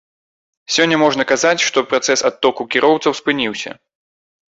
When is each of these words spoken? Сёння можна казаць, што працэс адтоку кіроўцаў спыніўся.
Сёння 0.75 0.99
можна 1.03 1.27
казаць, 1.33 1.65
што 1.67 1.85
працэс 1.93 2.19
адтоку 2.33 2.69
кіроўцаў 2.75 3.11
спыніўся. 3.25 3.81